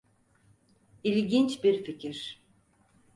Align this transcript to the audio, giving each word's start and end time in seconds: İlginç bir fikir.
İlginç 1.03 1.63
bir 1.63 1.83
fikir. 1.83 2.41